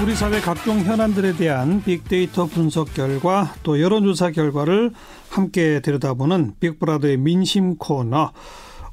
[0.00, 4.92] 우리 사회 각종 현안들에 대한 빅데이터 분석 결과 또 여론조사 결과를
[5.28, 8.30] 함께 들여다보는 빅브라더의 민심 코너.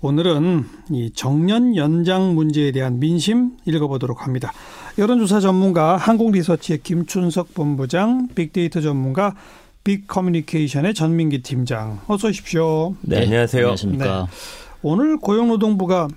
[0.01, 4.51] 오늘은 이 정년 연장 문제에 대한 민심 읽어보도록 합니다.
[4.97, 9.35] 여론조사 전문가 한국리서치의 김춘석 본부장, 빅데이터 전문가
[9.83, 11.99] 빅커뮤니케이션의 전민기 팀장.
[12.07, 12.95] 어서 오십시오.
[13.01, 13.61] 네, 안녕하세요.
[13.61, 14.21] 안녕하십니까.
[14.21, 14.37] 네.
[14.81, 16.07] 오늘 고용노동부가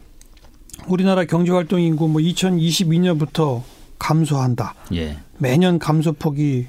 [0.88, 3.62] 우리나라 경제활동 인구 뭐 2022년부터
[3.98, 4.74] 감소한다.
[4.94, 5.18] 예.
[5.38, 6.66] 매년 감소폭이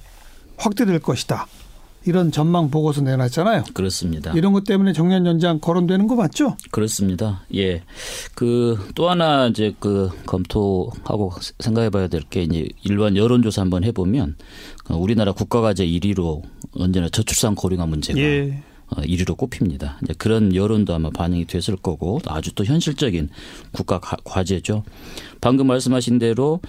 [0.58, 1.48] 확대될 것이다.
[2.06, 3.66] 이런 전망 보고서 내놨잖아요.
[3.74, 4.32] 그렇습니다.
[4.32, 6.56] 이런 것 때문에 정년 연장 거론되는 거 맞죠?
[6.72, 7.44] 그렇습니다.
[7.56, 7.84] 예.
[8.36, 13.92] 그 또 하나 이제 그 검토하고 생각해 봐야 될 게 이제 일반 여론조사 한번 해
[13.92, 14.36] 보면
[14.90, 16.42] 우리나라 국가과제 1위로
[16.76, 18.64] 언제나 저출산 고령화 문제가 예.
[18.96, 20.00] 1위로 어, 꼽힙니다.
[20.04, 23.30] 이제 그런 여론도 아마 반영이 됐을 거고 아주 또 현실적인
[23.72, 24.84] 국가 과제죠.
[25.42, 26.60] 방금 말씀하신 대로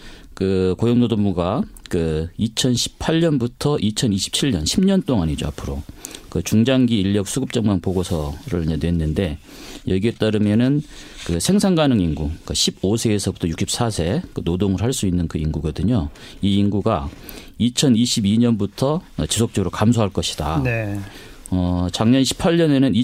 [0.41, 5.83] 그 고용노동부가 그 2018년부터 2027년 10년 동안이죠 앞으로
[6.30, 9.37] 그 중장기 인력 수급 전망 보고서를 이제 냈는데
[9.87, 10.80] 여기에 따르면은
[11.27, 16.09] 그 생산 가능 인구 그러니까 15세에서부터 64세 그 노동을 할 수 있는 그 인구거든요.
[16.41, 17.11] 이 인구가
[17.61, 20.63] 2022년부터 지속적으로 감소할 것이다.
[20.65, 20.99] 네.
[21.51, 22.95] 어, 작년 18년에는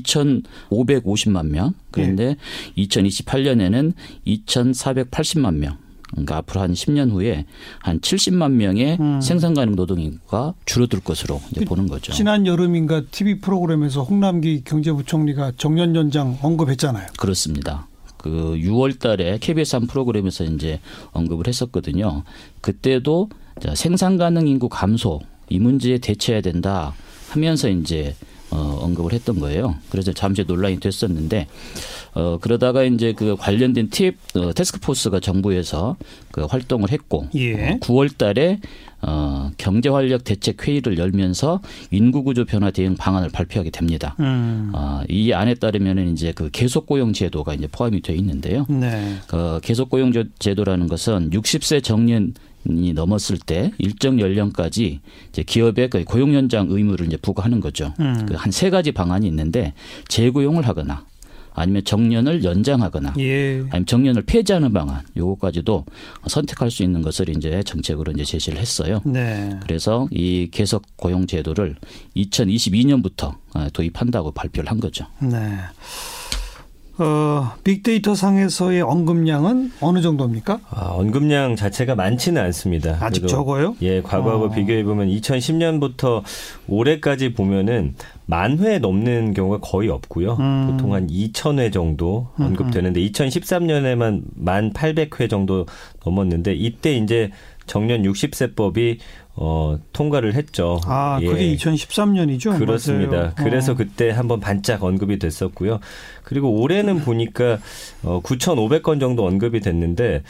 [0.70, 1.74] 2,550만 명.
[1.90, 2.36] 그런데
[2.76, 2.84] 네.
[2.84, 3.92] 2028년에는
[4.26, 5.76] 2,480만 명.
[6.10, 7.46] 그러니까 앞으로 한 10년 후에
[7.80, 9.20] 한 70만 명의 음.
[9.20, 12.12] 생산 가능 노동 인구가 줄어들 것으로 이제 그 보는 거죠.
[12.12, 17.08] 지난 여름인가 TV 프로그램에서 홍남기 경제부총리가 정년 연장 언급했잖아요.
[17.18, 17.88] 그렇습니다.
[18.16, 20.80] 그 6월 달에 KBS 한 프로그램에서 이제
[21.12, 22.24] 언급을 했었거든요.
[22.60, 23.28] 그때도
[23.74, 26.94] 생산 가능 인구 감소 이 문제에 대처해야 된다
[27.28, 28.14] 하면서 이제
[28.56, 29.76] 어, 언급을 했던 거예요.
[29.90, 31.46] 그래서 잠시 논란이 됐었는데
[32.14, 35.96] 어, 그러다가 이제 그 관련된 팁 어, 테스크포스가 정부에서
[36.30, 37.54] 그 활동을 했고 예.
[37.54, 38.60] 어, 9월 달에
[39.02, 44.16] 어, 경제활력 대책 회의를 열면서 인구구조 변화 대응 방안을 발표하게 됩니다.
[44.20, 44.72] 음.
[44.74, 48.64] 어, 이 안에 따르면은 이제 그 계속고용 제도가 이제 포함이 되어 있는데요.
[48.70, 49.16] 네.
[49.26, 52.32] 그 계속고용 제도라는 것은 60세 정년
[52.68, 57.92] 이 넘었을 때 일정 연령까지 이제 기업의 그 고용 연장 의무를 이제 부과하는 거죠.
[58.00, 58.26] 음.
[58.26, 59.72] 그한세 가지 방안이 있는데
[60.08, 61.04] 재고용을 하거나
[61.56, 63.60] 아니면 정년을 연장하거나 예.
[63.70, 65.86] 아니면 정년을 폐지하는 방안 요거까지도
[66.26, 69.00] 선택할 수 있는 것을 이제 정책으로 이제 제시를 했어요.
[69.06, 69.58] 네.
[69.62, 71.76] 그래서 이 계속 고용 제도를
[72.14, 73.34] 2022년부터
[73.72, 75.06] 도입한다고 발표를 한 거죠.
[75.18, 75.56] 네.
[76.98, 80.60] 어, 빅데이터 상에서의 언급량은 어느 정도입니까?
[80.70, 82.96] 아, 언급량 자체가 많지는 않습니다.
[83.00, 83.76] 아직 적어요?
[83.82, 84.50] 예, 과거하고 어.
[84.50, 86.22] 비교해 보면 2010년부터
[86.68, 90.36] 올해까지 보면은 만 회 넘는 경우가 거의 없고요.
[90.40, 90.68] 음.
[90.70, 95.66] 보통 한 2천 회 정도 언급되는데 2013년에만 만 800회 정도
[96.04, 97.30] 넘었는데 이때 이제
[97.66, 98.98] 정년 60세법이
[99.34, 100.80] 어, 통과를 했죠.
[100.86, 101.26] 아, 예.
[101.26, 102.58] 그게 2013년이죠?
[102.58, 103.16] 그렇습니다.
[103.16, 103.32] 맞아요.
[103.36, 103.74] 그래서 어.
[103.74, 105.80] 그때 한번 반짝 언급이 됐었고요.
[106.24, 107.58] 그리고 올해는 보니까
[108.02, 110.22] 어, 9,500건 정도 언급이 됐는데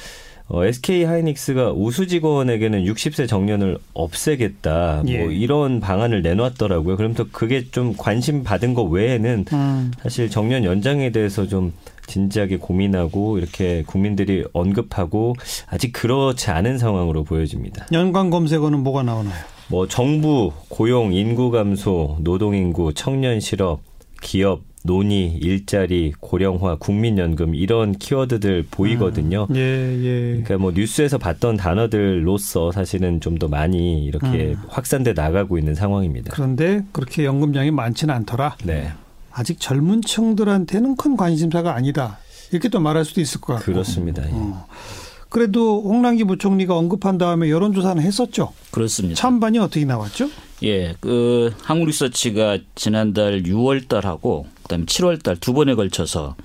[0.48, 5.02] 어, SK 하이닉스가 우수 직원에게는 60세 정년을 없애겠다.
[5.04, 5.18] 뭐 예.
[5.18, 6.96] 뭐 이런 방안을 내놨더라고요.
[6.96, 9.90] 그럼 또 그게 좀 관심 받은 것 외에는 음.
[10.02, 11.72] 사실 정년 연장에 대해서 좀
[12.06, 15.34] 진지하게 고민하고 이렇게 국민들이 언급하고
[15.66, 17.86] 아직 그렇지 않은 상황으로 보여집니다.
[17.92, 19.34] 연관 검색어는 뭐가 나오나요?
[19.68, 23.80] 뭐 정부, 고용, 인구 감소, 노동 인구, 청년 실업,
[24.22, 29.48] 기업, 논의, 일자리, 고령화, 국민연금 이런 키워드들 보이거든요.
[29.50, 29.56] 음.
[29.56, 30.28] 예, 예.
[30.30, 34.56] 그러니까 뭐 뉴스에서 봤던 단어들로서 사실은 좀 더 많이 이렇게 음.
[34.68, 36.30] 확산돼 나가고 있는 상황입니다.
[36.32, 38.56] 그런데 그렇게 연금량이 많지는 않더라.
[38.64, 38.92] 네.
[39.36, 42.18] 아직 젊은 층들한테는 큰 관심사가 아니다.
[42.52, 43.70] 이렇게 또 말할 수도 있을 것 같고.
[43.70, 44.24] 그렇습니다.
[44.26, 44.30] 예.
[44.32, 44.66] 어.
[45.28, 48.54] 그래도 홍남기 부총리가 언급한 다음에 여론조사는 했었죠.
[48.70, 49.20] 그렇습니다.
[49.20, 50.30] 찬반이 어떻게 나왔죠?
[50.62, 56.36] 예, 그 한국리서치가 지난달 6월달하고 그다음에 7월달 두 번에 걸쳐서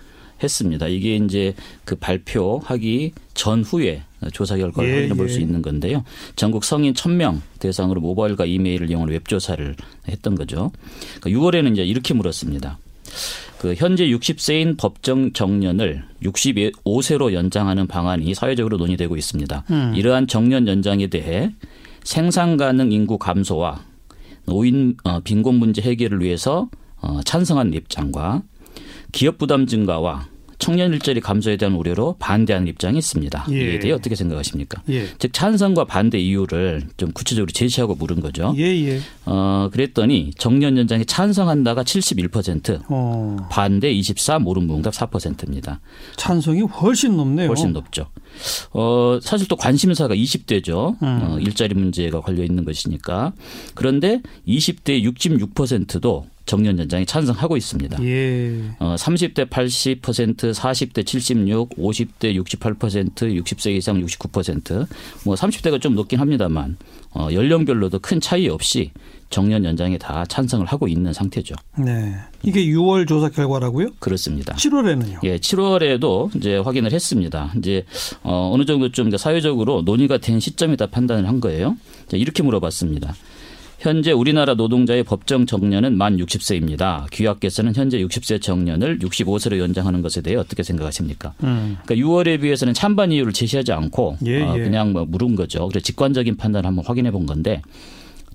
[0.42, 0.88] 했습니다.
[0.88, 1.54] 이게 이제
[1.86, 4.04] 그 발표하기 전후에
[4.34, 5.42] 조사 결과를 예, 확인해 볼수 예.
[5.42, 6.04] 있는 건데요.
[6.36, 9.76] 전국 성인 1000명 대상으로 모바일과 이메일을 이용한 웹조사를
[10.08, 10.72] 했던 거죠.
[11.20, 12.78] 그러니까 6월에는 이제 이렇게 물었습니다.
[13.60, 19.66] 그 현재 60세인 법정 정년을 65세로 연장하는 방안이 사회적으로 논의되고 있습니다.
[19.70, 19.94] 음.
[19.96, 21.52] 이러한 정년 연장에 대해
[22.04, 23.84] 생산 가능 인구 감소와
[24.46, 26.70] 노인 어, 빈곤 문제 해결을 위해서
[27.02, 28.44] 어, 찬성한 입장과
[29.12, 30.28] 기업 부담 증가와
[30.62, 33.48] 청년 일자리 감소에 대한 우려로 반대하는 입장이 있습니다.
[33.52, 33.56] 예.
[33.56, 34.84] 이에 대해 어떻게 생각하십니까?
[34.90, 35.08] 예.
[35.18, 38.54] 즉 찬성과 반대 이유를 좀 구체적으로 제시하고 물은 거죠.
[38.58, 39.00] 예, 예.
[39.26, 45.80] 어, 그랬더니 정년 연장에 찬성한다가 71%, 어, 반대 24, 모른 무응답 4%입니다.
[46.16, 47.48] 찬성이 훨씬 높네요.
[47.48, 48.08] 훨씬 높죠.
[48.72, 51.02] 어, 사실 또 관심사가 20대죠.
[51.02, 51.20] 음.
[51.24, 53.34] 어, 일자리 문제가 걸려 있는 것이니까.
[53.74, 58.04] 그런데 20대 66%도 정년 연장에 찬성하고 있습니다.
[58.04, 58.62] 예.
[58.80, 64.86] 어, 30대 80%, 40대 76, 50대 68%, 60세 이상 69%.
[65.24, 66.76] 뭐 30대가 좀 높긴 합니다만
[67.14, 68.92] 어, 연령별로도 큰 차이 없이
[69.30, 71.56] 정년 연장에 다 찬성을 하고 있는 상태죠.
[71.78, 72.16] 네.
[72.44, 73.92] 이게 6월 조사 결과라고요?
[74.00, 74.54] 그렇습니다.
[74.56, 75.20] 7월에는요.
[75.24, 77.54] 예, 7월에도 이제 확인을 했습니다.
[77.60, 77.86] 이제
[78.24, 81.78] 어, 어느 정도 좀 이제 사회적으로 논의가 된 시점이다 판단을 한 거예요.
[82.10, 83.16] 자, 이렇게 물어봤습니다.
[83.82, 87.08] 현재 우리나라 노동자의 법정 정년은 만 60세입니다.
[87.12, 91.34] 규약께서는 현재 60세 정년을 65세로 연장하는 것에 대해 어떻게 생각하십니까?
[91.44, 91.78] 음.
[91.84, 94.62] 그러니까 6월에 비해서는 찬반 이유를 제시하지 않고 예, 어, 예.
[94.64, 95.68] 그냥 뭐 물은 거죠.
[95.68, 97.64] 그래서 직관적인 판단을 한번 확인해 본 건데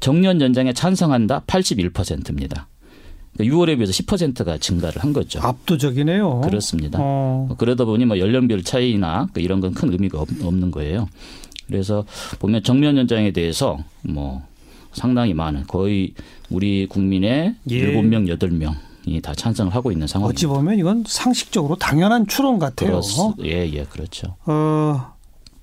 [0.00, 2.66] 정년 연장에 찬성한다 81%입니다.
[3.34, 5.38] 그러니까 6월에 비해서 10%가 증가를 한 거죠.
[5.42, 6.40] 압도적이네요.
[6.40, 6.99] 그렇습니다.
[7.00, 7.49] 어.
[7.56, 11.08] 그러다 보니 뭐 연령별 차이나 그 이런 건 큰 의미가 없- 없는 거예요.
[11.69, 12.04] 그래서
[12.40, 14.42] 보면 정년 연장에 대해서 뭐
[14.96, 16.12] 상당히 많은 거의
[16.50, 17.75] 우리 국민의 예.
[17.75, 20.37] 일곱 명 여덟 명이 다 찬성을 하고 있는 상황입니다.
[20.37, 23.00] 어찌 보면 이건 상식적으로 당연한 추론 같아요.
[23.00, 24.37] 그렇- 예, 예, 그렇죠.
[24.46, 25.12] 어,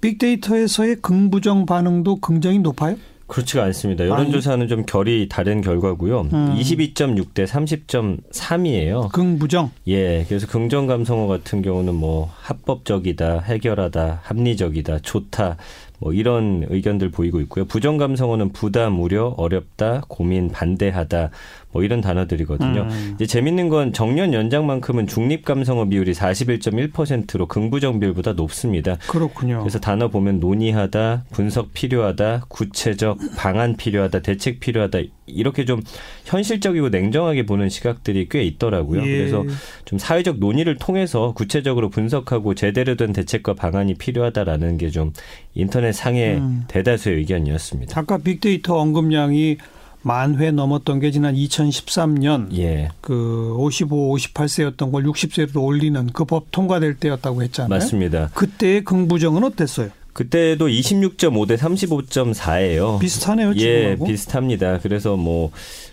[0.01, 2.95] 빅데이터에서의 긍부정 반응도 긍정이 높아요?
[3.27, 4.05] 그렇지가 않습니다.
[4.07, 6.27] 여론조사는 좀 결이 다른 결과고요.
[6.33, 6.55] 음.
[6.59, 9.09] 22.6 대 30.3이에요.
[9.11, 9.71] 긍부정.
[9.87, 15.57] 예, 그래서 긍정 감성어 같은 경우는 뭐 합법적이다, 해결하다, 합리적이다, 좋다,
[16.03, 17.63] 뭐 이런 의견들 보이고 있고요.
[17.63, 21.29] 부정 감성어는 부담, 우려, 어렵다, 고민, 반대하다,
[21.73, 22.87] 뭐 이런 단어들이거든요.
[22.89, 23.11] 음.
[23.15, 28.97] 이제 재밌는 건 정년 연장만큼은 중립 감성어 비율이 41.1%로 긍부정 비율보다 높습니다.
[29.09, 29.59] 그렇군요.
[29.59, 35.81] 그래서 단어 보면 논의하다, 분석 필요하다, 구체적, 방안 필요하다, 대책 필요하다 이렇게 좀
[36.25, 39.01] 현실적이고 냉정하게 보는 시각들이 꽤 있더라고요.
[39.05, 39.17] 예.
[39.17, 39.43] 그래서
[39.85, 45.11] 좀 사회적 논의를 통해서 구체적으로 분석하고 제대로 된 대책과 방안이 필요하다라는 게 좀
[45.55, 46.63] 인터넷 상의 음.
[46.67, 47.99] 대다수의 의견이었습니다.
[47.99, 49.57] 아까 빅데이터 언급량이
[50.03, 56.51] 만 회 넘었던 게 지난 2013년 예, 그 55, 58세였던 걸 60세로 올리는 그 법
[56.51, 57.69] 통과될 때였다고 했잖아요.
[57.69, 58.29] 맞습니다.
[58.33, 59.89] 그때의 긍부정은 어땠어요?
[60.13, 62.99] 그때도 26.5 대 35.4예요.
[62.99, 64.05] 비슷하네요, 예, 지금하고.
[64.05, 64.79] 비슷합니다.
[64.79, 65.51] 그래서 뭐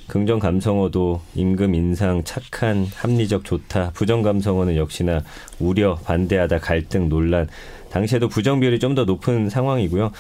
[0.09, 3.93] 긍정 감성어도 임금 인상, 착한, 합리적, 좋다.
[3.95, 5.23] 부정 감성어는 역시나
[5.59, 7.49] 우려, 반대하다, 갈등, 논란.
[7.91, 10.11] 당시에도 부정 비율이 좀 더 높은 상황이고요.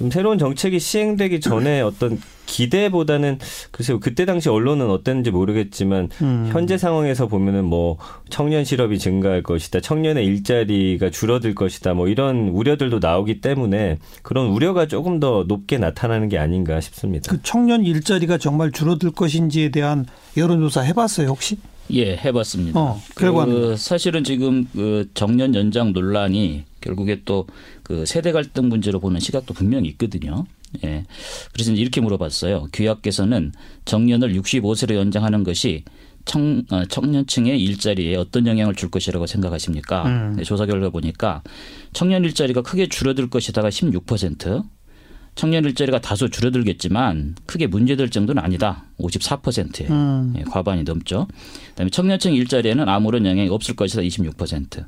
[0.00, 3.38] 좀 새로운 정책이 시행되기 전에 어떤 기대보다는
[3.70, 6.48] 글쎄요 그때 당시 언론은 어땠는지 모르겠지만 음.
[6.50, 7.98] 현재 상황에서 보면은 뭐
[8.30, 14.86] 청년 실업이 증가할 것이다, 청년의 일자리가 줄어들 것이다, 뭐 이런 우려들도 나오기 때문에 그런 우려가
[14.86, 17.30] 조금 더 높게 나타나는 게 아닌가 싶습니다.
[17.30, 21.58] 그 청년 일자리가 정말 줄어들 것인지에 대한 여론조사 해봤어요, 혹시?
[21.92, 22.80] 예, 해봤습니다.
[22.80, 23.52] 어, 결과는?
[23.52, 27.46] 그 사실은 지금 그 정년 연장 논란이 결국에 또
[27.90, 30.44] 그 세대 갈등 문제로 보는 시각도 분명히 있거든요.
[30.84, 31.04] 예.
[31.52, 32.68] 그래서 이렇게 물어봤어요.
[32.72, 33.50] 규약께서는
[33.84, 35.82] 정년을 65세로 연장하는 것이
[36.24, 40.04] 청, 어, 청년층의 일자리에 어떤 영향을 줄 것이라고 생각하십니까?
[40.06, 40.34] 음.
[40.36, 41.42] 네, 조사 결과 보니까
[41.92, 44.62] 청년 일자리가 크게 줄어들 것이다가 16%,
[45.40, 48.84] 청년 일자리가 다소 줄어들겠지만 크게 문제될 정도는 아니다.
[48.98, 49.88] 54%예요.
[49.88, 50.34] 음.
[50.36, 51.28] 예, 과반이 넘죠.
[51.70, 54.84] 그다음에 청년층 일자리에는 아무런 영향이 없을 것이다 26%.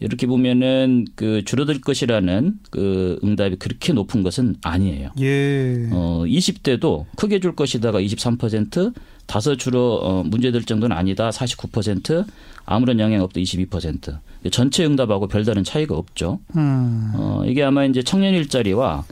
[0.00, 5.12] 이렇게 보면은 그 줄어들 것이라는 그 응답이 그렇게 높은 것은 아니에요.
[5.20, 5.88] 예.
[5.90, 8.92] 어 20대도 크게 줄 것이다가 23%,
[9.24, 12.26] 다소 줄어 어, 문제될 정도는 아니다 49%,
[12.66, 14.18] 아무런 영향 없다 22%.
[14.52, 16.40] 전체 응답하고 별다른 차이가 없죠.
[16.56, 17.12] 음.
[17.14, 19.06] 어, 이게 아마 이제 청년 일자리와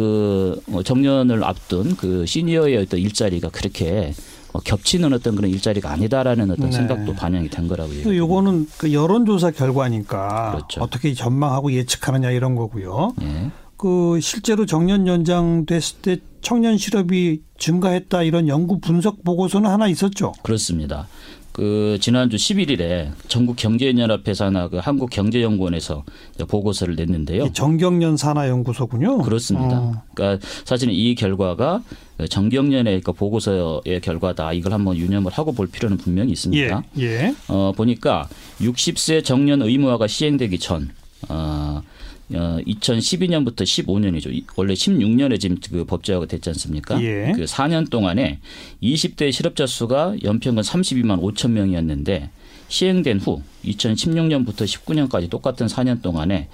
[0.00, 4.14] 그 어, 정년을 앞둔 그 시니어의 어떤 일자리가 그렇게
[4.52, 6.72] 어, 겹치는 어떤 그런 일자리가 아니다라는 어떤 네.
[6.72, 8.16] 생각도 반영이 된 거라고 또 얘기합니다.
[8.16, 10.80] 요거는 그 여론조사 결과니까 그렇죠.
[10.80, 13.14] 어떻게 전망하고 예측하느냐 이런 거고요.
[13.20, 13.50] 예.
[13.76, 20.32] 그 실제로 정년 연장됐을 때 청년 실업이 증가했다 이런 연구 분석 보고서는 하나 있었죠.
[20.42, 21.08] 그렇습니다.
[21.52, 26.04] 그 지난주 11일에 전국 경제연합회사나 그 한국경제연구원에서
[26.48, 27.46] 보고서를 냈는데요.
[27.46, 29.18] 이 정경련 산하 연구소군요.
[29.18, 29.78] 그렇습니다.
[29.78, 30.02] 어.
[30.14, 31.82] 그러니까 사실은 이 결과가
[32.28, 34.52] 정경련의 그 보고서의 결과다.
[34.52, 36.82] 이걸 한번 유념을 하고 볼 필요는 분명히 예, 있습니다.
[36.98, 37.34] 예.
[37.48, 38.28] 어, 보니까
[38.60, 40.90] 60세 정년 의무화가 시행되기 전,
[41.28, 41.82] 어,
[42.32, 44.32] 어, 2012년부터 15년이죠.
[44.32, 47.02] 이- 원래 16년에 지금 그 법제화가 됐지 않습니까?
[47.02, 47.32] 예.
[47.34, 48.38] 그 4년 동안에
[48.82, 52.30] 20대 실업자 수가 연평균 32만 5천 명이었는데
[52.68, 56.48] 시행된 후 2016년부터 19년까지 똑같은 4년 동안에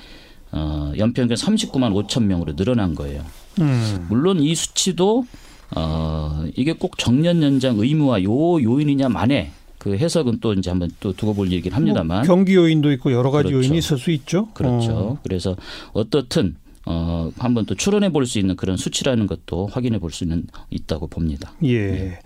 [0.53, 3.25] 어, 연평균 39만 5천 명으로 늘어난 거예요.
[3.61, 4.07] 음.
[4.09, 5.27] 물론 이 수치도
[5.75, 9.51] 어, 이게 꼭 정년 연장 의무화 요 요인이냐 만에
[9.87, 13.31] 그 해석은 또 이제 한번 또 두고 볼 얘기긴 합니다만 뭐 경기 요인도 있고 여러
[13.31, 13.59] 가지 그렇죠.
[13.59, 14.49] 요인이 있을 수 있죠.
[14.53, 14.91] 그렇죠.
[14.93, 15.19] 어.
[15.23, 15.55] 그래서
[15.93, 16.57] 어떻든
[16.89, 21.53] 어, 한번 또 추론해 볼 수 있는 그런 수치라는 것도 확인해 볼 수는 있다고 봅니다.
[21.65, 22.19] 예.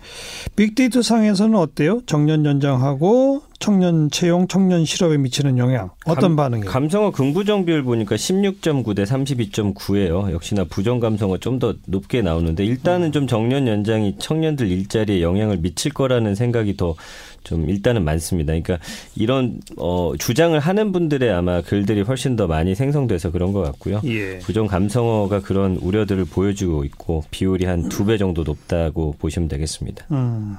[0.55, 2.01] 빅데이터 상에서는 어때요?
[2.05, 6.69] 정년 연장하고 청년 채용, 청년 실업에 미치는 영향 어떤 감- 반응이에요?
[6.71, 10.31] 감성어 긍부정 비율 보니까 16.9 대 32.9예요.
[10.31, 15.91] 역시나 부정 감성어 좀 더 높게 나오는데 일단은 좀 정년 연장이 청년들 일자리에 영향을 미칠
[15.93, 16.95] 거라는 생각이 더
[17.43, 18.51] 좀 일단은 많습니다.
[18.53, 18.77] 그러니까
[19.15, 24.01] 이런 어 주장을 하는 분들의 아마 글들이 훨씬 더 많이 생성돼서 그런 것 같고요.
[24.05, 24.39] 예.
[24.39, 30.05] 부정 감성어가 그런 우려들을 보여주고 있고 비율이 한 두 배 정도 높다고 보시면 되겠습니다.
[30.11, 30.55] 음.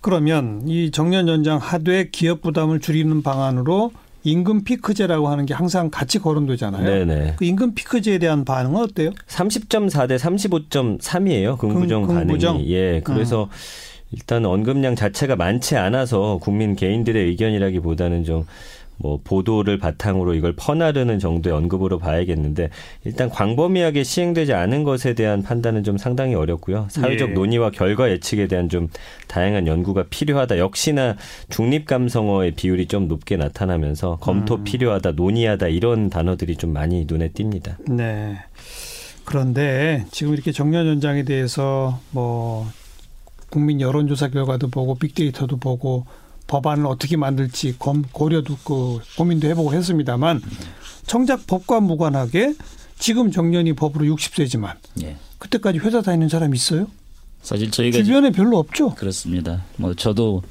[0.00, 3.90] 그러면 이 정년 연장 하되 기업 부담을 줄이는 방안으로
[4.22, 6.84] 임금 피크제라고 하는 게 항상 같이 거론되잖아요.
[6.84, 7.34] 네네.
[7.36, 9.10] 그 임금 피크제에 대한 반응은 어때요?
[9.28, 11.58] 30.4 대 35.3이에요.
[11.58, 12.54] 긍부정 긍- 긍부정?
[12.54, 12.72] 반응이.
[12.72, 13.00] 예.
[13.04, 13.48] 그래서
[14.12, 18.46] 일단 언급량 자체가 많지 않아서 국민 개인들의 의견이라기보다는 좀
[18.98, 22.70] 뭐 보도를 바탕으로 이걸 퍼나르는 정도의 언급으로 봐야겠는데
[23.04, 26.86] 일단 광범위하게 시행되지 않은 것에 대한 판단은 좀 상당히 어렵고요.
[26.90, 27.34] 사회적 예.
[27.34, 28.88] 논의와 결과 예측에 대한 좀
[29.28, 30.58] 다양한 연구가 필요하다.
[30.58, 31.16] 역시나
[31.48, 37.76] 중립 감성어의 비율이 좀 높게 나타나면서 검토 필요하다, 논의하다 이런 단어들이 좀 많이 눈에 띕니다.
[37.88, 38.38] 네.
[39.24, 42.66] 그런데 지금 이렇게 정년 연장에 대해서 뭐
[43.50, 46.06] 국민 여론조사 결과도 보고 빅데이터도 보고
[46.46, 50.42] 법안을 어떻게 만들지 검- 고려도 그 고민도 해보고 했습니다만
[51.06, 52.54] 정작 법과 무관하게
[52.98, 55.16] 지금 정년이 법으로 60세지만 예.
[55.38, 56.86] 그때까지 회사 다니는 사람 있어요?
[57.42, 58.94] 사실 저희가 주변에 별로 없죠.
[58.94, 59.62] 그렇습니다.
[59.76, 60.42] 뭐 저도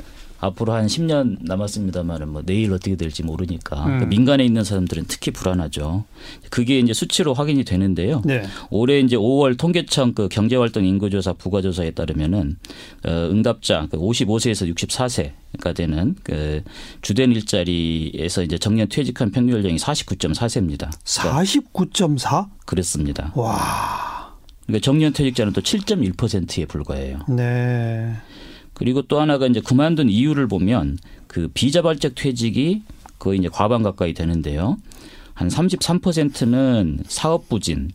[0.45, 3.85] 앞으로 한 10년 남았습니다만은 뭐 내일 어떻게 될지 모르니까 음.
[3.85, 6.05] 그러니까 민간에 있는 사람들은 특히 불안하죠.
[6.49, 8.21] 그게 이제 수치로 확인이 되는데요.
[8.25, 8.43] 네.
[8.69, 12.57] 올해 이제 5월 통계청 그 경제활동 인구조사 부가조사에 따르면은
[13.05, 16.63] 어, 응답자 그 55세에서 64세 가 되는 그
[17.01, 20.91] 주된 일자리에서 이제 정년 퇴직한 평균 연령이 49.4세입니다.
[21.05, 22.49] 49.4?
[22.65, 23.31] 그렇습니다.
[23.35, 24.35] 와.
[24.65, 27.19] 그러니까 정년 퇴직자는 또 7.1%에 불과해요.
[27.29, 28.15] 네.
[28.75, 32.83] 그리고 또 하나가 이제 그만둔 이유를 보면 그 비자발적 퇴직이
[33.17, 34.77] 거의 이제 과반 가까이 되는데요.
[35.33, 37.89] 한 33%는 사업 부진,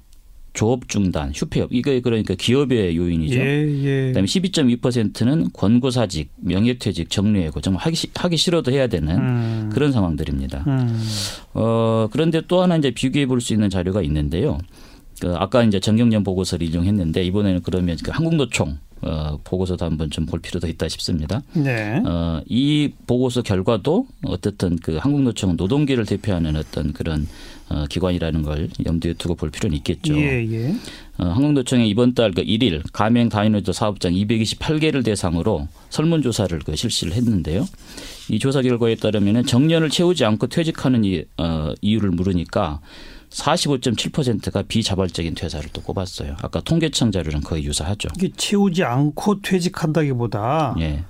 [0.53, 3.39] 조업 중단, 휴폐업 이거 그러니까 기업의 요인이죠.
[3.39, 4.07] 예, 예.
[4.09, 9.71] 그다음에 12.2%는 권고사직, 명예퇴직, 정리해고 정말 하기, 시- 하기 싫어도 해야 되는 음.
[9.73, 10.65] 그런 상황들입니다.
[10.67, 11.01] 음.
[11.55, 14.59] 어, 그런데 또 하나 이제 비교해 볼 수 있는 자료가 있는데요.
[15.21, 20.41] 그 아까 이제 정경련 보고서를 인용했는데 이번에는 그러면 그 한국노총 어, 보고서도 한번 좀 볼
[20.41, 21.43] 필요도 있다 싶습니다.
[21.55, 22.01] 네.
[22.07, 27.27] 어, 이 보고서 결과도 어떻든 그 한국노총은 노동계를 대표하는 어떤 그런
[27.69, 30.15] 어, 기관이라는 걸 염두에 두고 볼 필요는 있겠죠.
[30.17, 30.75] 예, 예.
[31.19, 37.67] 어, 한국노총이 이번 달 그 1일 가맹 다이노조 사업장 228개를 대상으로 설문조사를 그 실시를 했는데요.
[38.29, 42.81] 이 조사 결과에 따르면 정년을 채우지 않고 퇴직하는 이, 어, 이유를 물으니까
[43.31, 46.37] 45.7%가 비자발적인 퇴사를 또 꼽았어요.
[46.43, 48.09] 아까 통계청 자료랑 거의 유사하죠.
[48.17, 51.05] 이게 채우지 않고 퇴직한다기보다 예.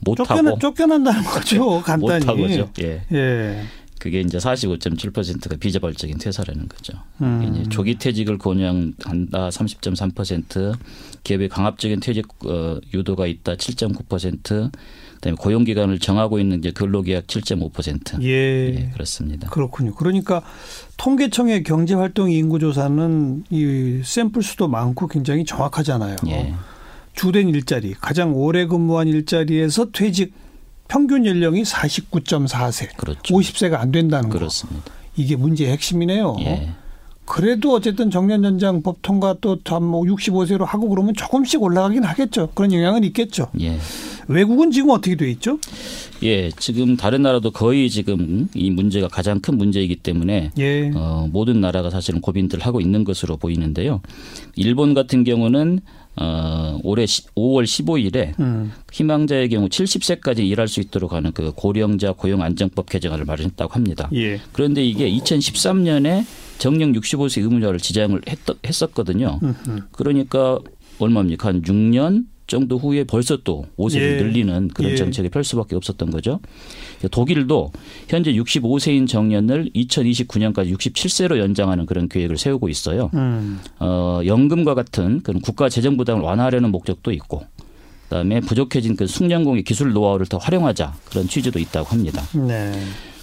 [0.00, 1.80] 못하고 쫓겨나, 쫓겨난 다는 거죠.
[1.82, 2.24] 간단히.
[2.24, 2.70] 못하고죠.
[2.80, 3.04] 예.
[3.12, 3.62] 예.
[3.98, 6.94] 그게 이제 45.7%가 비자발적인 퇴사라는 거죠.
[7.20, 7.54] 음.
[7.54, 10.76] 이제 조기 퇴직을 권유한다 30.3%,
[11.22, 14.72] 기업의 강압적인 퇴직 어, 유도가 있다 7.9%,
[15.22, 18.22] 그다음에 고용 기간을 정하고 있는 이제 근로계약 7.5%.
[18.24, 18.28] 예.
[18.28, 19.48] 예, 그렇습니다.
[19.50, 19.94] 그렇군요.
[19.94, 20.42] 그러니까
[20.96, 26.16] 통계청의 경제활동 인구조사는 이 샘플 수도 많고 굉장히 정확하잖아요.
[26.26, 26.54] 예.
[27.14, 30.34] 주된 일자리, 가장 오래 근무한 일자리에서 퇴직
[30.88, 32.96] 평균 연령이 49.4세.
[32.96, 33.20] 그렇죠.
[33.22, 34.38] 50세가 안 된다는 거.
[34.38, 34.90] 그렇습니다.
[35.14, 36.36] 이게 문제의 핵심이네요.
[36.40, 36.70] 예.
[37.24, 42.48] 그래도 어쨌든 정년 연장 법 통과 또뭐 65세로 하고 그러면 조금씩 올라가긴 하겠죠.
[42.54, 43.46] 그런 영향은 있겠죠.
[43.60, 43.78] 예.
[44.28, 45.58] 외국은 지금 어떻게 돼 있죠?
[46.22, 50.90] 예, 지금 다른 나라도 거의 지금 이 문제가 가장 큰 문제이기 때문에 예.
[50.94, 54.00] 어, 모든 나라가 사실은 고민들을 하고 있는 것으로 보이는데요.
[54.56, 55.80] 일본 같은 경우는
[56.16, 58.72] 어, 올해 5월 15일에 음.
[58.92, 64.10] 희망자의 경우 70세까지 일할 수 있도록 하는 그 고령자 고용 안정법 개정안을 마련했다고 합니다.
[64.14, 64.40] 예.
[64.52, 66.24] 그런데 이게 2013년에
[66.58, 69.40] 정령 65세 의무자를 지정을 했, 했었거든요.
[69.42, 69.80] 음흠.
[69.90, 70.58] 그러니까
[70.98, 71.48] 얼마입니까?
[71.48, 74.22] 한 6년 정도 후에 벌써 또 5세를 예.
[74.22, 74.96] 늘리는 그런 예.
[74.96, 76.40] 정책을 펼 수밖에 없었던 거죠.
[77.10, 77.72] 독일도
[78.08, 83.10] 현재 65세인 정년을 2029년까지 67세로 연장하는 그런 계획을 세우고 있어요.
[83.14, 83.60] 음.
[83.78, 87.44] 어, 연금과 같은 그런 국가 재정 부담을 완화하려는 목적도 있고
[88.04, 92.22] 그다음에 부족해진 그 숙련공의 기술 노하우를 더 활용하자 그런 취지도 있다고 합니다.
[92.34, 92.72] 네.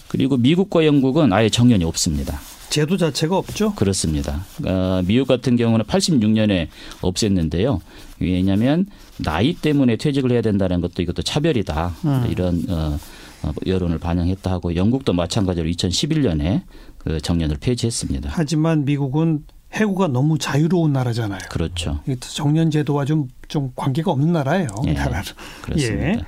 [0.07, 2.39] 그리고 미국과 영국은 아예 정년이 없습니다.
[2.69, 3.73] 제도 자체가 없죠.
[3.75, 4.45] 그렇습니다.
[4.65, 6.67] 어, 미국 같은 경우는 86년에
[7.01, 7.79] 없앴는데요.
[8.19, 8.85] 왜냐하면
[9.17, 11.95] 나이 때문에 퇴직을 해야 된다는 것도 이것도 차별이다.
[12.05, 12.27] 음.
[12.29, 12.97] 이런 어,
[13.43, 16.63] 어, 여론을 반영했다 하고 영국도 마찬가지로 2011년에
[16.97, 18.29] 그 정년을 폐지했습니다.
[18.33, 21.39] 하지만 미국은 해고가 너무 자유로운 나라잖아요.
[21.49, 21.99] 그렇죠.
[22.07, 24.67] 이 정년 제도와 좀, 좀 관계가 없는 나라예요.
[24.87, 24.93] 예.
[24.93, 25.23] 나라는.
[25.61, 26.07] 그렇습니다.
[26.07, 26.19] 예.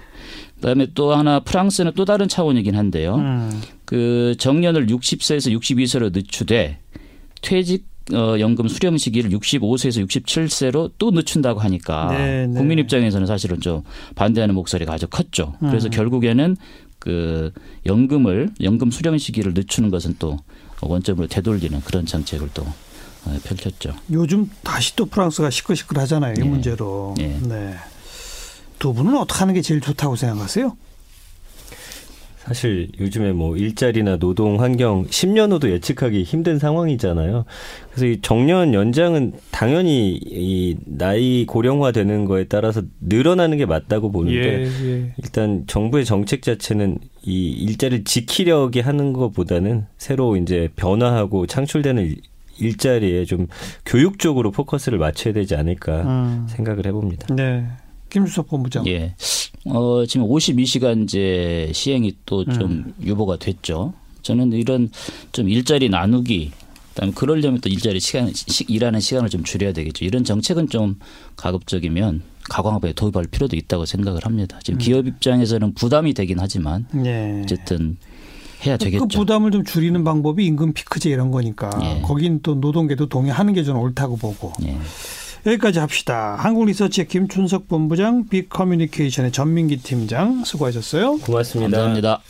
[0.56, 3.16] 그다음에 또 하나 프랑스는 또 다른 차원이긴 한데요.
[3.16, 3.62] 음.
[3.86, 6.80] 그 정년을 60세에서 62세로 늦추되
[7.42, 12.54] 퇴직 어, 연금 수령 시기를 65세에서 67세로 또 늦춘다고 하니까 네, 네.
[12.54, 13.84] 국민 입장에서는 사실은 좀
[14.16, 15.54] 반대하는 목소리가 아주 컸죠.
[15.60, 15.92] 그래서 음.
[15.92, 16.58] 결국에는
[17.00, 17.52] 그
[17.86, 20.38] 연금을 연금 수령 시기를 늦추는 것은 또
[20.82, 22.74] 원점으로 되돌리는 그런 정책을 또 어,
[23.44, 23.94] 펼쳤죠.
[24.12, 26.34] 요즘 다시 또 프랑스가 시끌시끌하잖아요.
[26.38, 26.44] 이 예.
[26.44, 27.16] 문제로.
[27.20, 27.28] 예.
[27.28, 27.76] 네.
[28.80, 30.76] 두 분은 어떻게 하는 게 제일 좋다고 생각하세요?
[32.44, 37.46] 사실 요즘에 뭐 일자리나 노동 환경 10년 후도 예측하기 힘든 상황이잖아요.
[37.92, 45.14] 그래서 이 정년 연장은 당연히 이 나이 고령화되는 거에 따라서 늘어나는 게 맞다고 보는데 예.
[45.22, 52.16] 일단 정부의 정책 자체는 이 일자리를 지키려게 하는 것보다는 새로 이제 변화하고 창출되는
[52.62, 53.48] 일- 일자리에 좀
[53.86, 56.48] 교육적으로 포커스를 맞춰야 되지 않을까 음.
[56.50, 57.34] 생각을 해봅니다.
[57.36, 57.66] 네.
[58.10, 58.86] 김수석 본부장.
[58.88, 59.16] 예.
[59.66, 62.94] 어, 지금 52시간제 시행이 또좀 음.
[63.04, 63.94] 유보가 됐죠.
[64.22, 64.90] 저는 이런
[65.32, 66.52] 좀 일자리 나누기
[66.94, 70.04] 그다음에 그러려면 또 일자리 시간 시, 일하는 시간을 좀 줄여야 되겠죠.
[70.06, 71.00] 이런 정책은 좀
[71.38, 74.60] 가급적이면 가광업에 도입할 필요도 있다고 생각을 합니다.
[74.64, 77.42] 지금 기업 입장에서는 부담이 되긴 하지만 네.
[77.44, 77.98] 어쨌든
[78.66, 79.08] 해야 그 되겠죠.
[79.08, 82.02] 부담을 좀 줄이는 방법이 임금 피크제 이런 거니까 예.
[82.02, 84.78] 거긴 또 노동계도 동의하는 게좀 옳다고 보고 예.
[85.46, 86.36] 여기까지 합시다.
[86.40, 91.18] 한국리서치의 김춘석 본부장, 빅커뮤니케이션의 전민기 팀장 수고하셨어요.
[91.18, 91.78] 고맙습니다.
[91.78, 92.22] 감사합니다.